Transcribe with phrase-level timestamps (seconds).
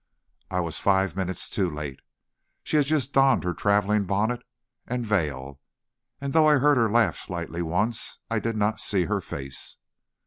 [0.49, 1.99] I was five minutes too late.
[2.63, 4.41] She had just donned her traveling bonnet
[4.87, 5.59] and veil,
[6.19, 9.77] and though I heard her laugh slightly once, I did not see her face.